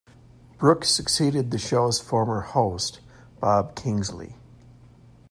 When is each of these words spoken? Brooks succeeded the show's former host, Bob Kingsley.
Brooks 0.57 0.89
succeeded 0.89 1.51
the 1.51 1.59
show's 1.59 1.99
former 1.99 2.41
host, 2.41 3.01
Bob 3.39 3.75
Kingsley. 3.75 4.35